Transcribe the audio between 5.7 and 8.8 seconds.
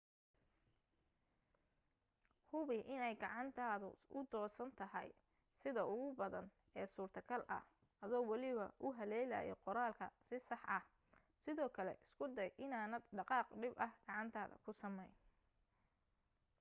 ugu badan ee suurtogalka ah adoo waliba